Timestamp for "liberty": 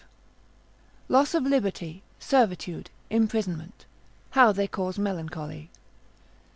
1.43-2.01